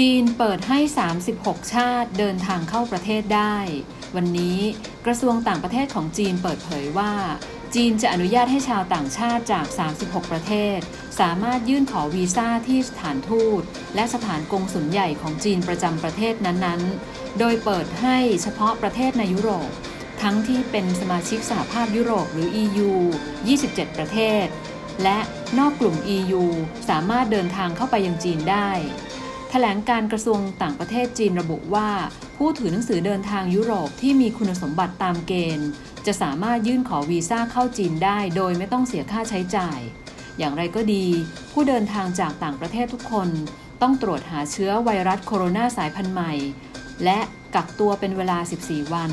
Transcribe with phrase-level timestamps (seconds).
[0.00, 0.78] จีนเปิดให้
[1.26, 3.56] 36 ชาติเดินทางเข้าประเทศได้
[4.16, 4.58] วันนี้
[5.06, 7.12] กระทรวงต่างประเทศของจีนเปิดเผยว่า
[7.74, 9.66] จีนจะอนุญาตให้ชาวต่างชาติจาก
[9.98, 10.78] 36 ประเทศ
[11.20, 13.62] สามารถยื่นขอวีซ่าที่สถานทูต
[13.94, 19.70] และสถานกงสุลใหญ่ของจีนประจำประเทศนั้นๆ โดยเปิดให้เฉพาะประเทศในยุโรป
[20.22, 22.90] ทั้งที่เป็นสมาชิกสหภาพยุโรปหรือ EU
[23.42, 24.46] 27 ประเทศ
[25.02, 25.18] และ
[25.58, 26.42] นอกกลุ่ม EU
[26.88, 28.70] สามารถเดินทางเข้าไปยังจีนได้
[29.54, 31.90] ถลงการกระทรวงต่างประเทศจีนระบุว่า
[32.36, 35.68] ผู้ถือหนังสือเดินทางยุโรปที่มีคุณสมบัติตามเกณฑ์
[36.06, 39.78] จะสามารถยื่นขอวีซ่าเข้าจีนได้โดยไม่ต้องเสียค่าใช้จ่าย
[40.38, 41.06] อย่างไรก็ดี
[41.52, 43.28] ผู้เดินทางจากต่างประเทศทุกคน
[43.82, 46.32] ต้องตรวจหาเชื้อไวรัสโคโรนาสายพันธุ์ใหม่
[47.04, 47.18] และ
[47.54, 49.12] กักตัวเป็นเวลา 14 วัน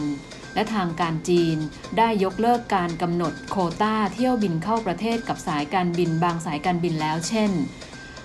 [0.54, 1.58] และทางการจีน
[1.98, 7.52] ได้ยกเลิกการกำหนดโคต้าเที่ยวบินเข้าประเทศกับสายการบินบางสายการบินแล้วเช่น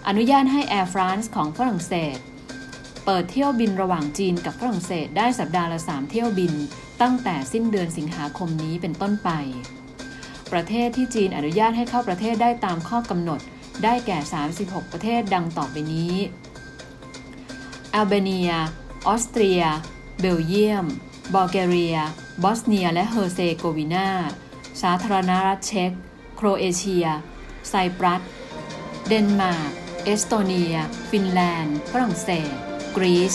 [0.09, 2.19] อนุญาตให้ Air France ของฝรั่งเศส
[3.05, 6.53] เปิดเที่ยวบินระหว่างจีนกับฝรั่งเศสได้สัปดาห์ละ 3 เที่ยวบิน
[7.03, 9.31] ตั้งแต่สิ้นเดือนสิงหาคมนี้เป็นต้นไป
[10.53, 13.41] ประเทศที่จีนอนุญาตให้เข้าประเทศได้ตามข้อกำหนด
[13.85, 14.19] ได้แก่
[14.57, 16.15] 36 ประเทศดังต่อไปนี้
[17.95, 18.53] อัลเบเนีย
[19.07, 19.63] ออสเตรีย
[20.21, 20.87] เบลเยียม
[21.35, 21.99] บัลแกเรีย
[22.43, 24.09] บอสเนีย และเฮอร์เซโกวีนา
[24.83, 25.93] สาธารณรัฐเช็ก
[26.35, 27.07] โครเอเชีย
[27.69, 28.21] ไซปรัส
[29.07, 29.73] เดนมาร์ก
[30.09, 30.75] เอสโตเนีย
[31.11, 32.51] ฟินแลนด์ ฝรั่งเศส
[32.97, 33.35] กรีซ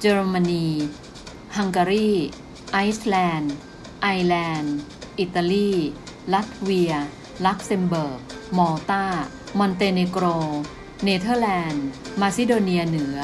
[0.00, 0.68] เยอรมนี
[1.56, 2.12] ฮังการี
[2.72, 3.54] ไอซ์แลนด์
[4.02, 4.76] ไอร์แลนด์
[5.18, 5.72] อิตาลี
[6.32, 6.94] ลัตเวีย
[7.44, 8.20] ลักเซมเบิร์ก
[8.58, 9.04] มอลตา
[9.58, 10.24] มอนเตเนโกร
[11.04, 11.86] เนเธอร์แลนด์
[12.20, 13.18] มาซิโดเนียเหนือ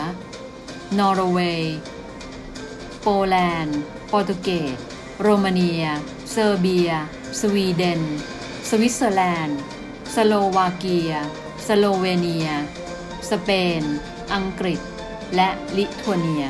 [0.99, 1.77] นอร์เวย์
[3.03, 3.79] โปแลนด์
[4.09, 4.77] โปรตุเกส
[5.21, 5.85] โรมาเนีย
[6.31, 6.91] เซอร์เบีย
[7.41, 8.03] สวีเดน
[8.69, 9.59] สวิตเซอร์แลนด์
[10.15, 11.13] สโลวาเกีย
[11.67, 12.51] สโลเวเนีย
[13.45, 13.81] สเปน
[14.35, 14.81] อังกฤษ
[15.35, 16.47] และลิทัวเนีย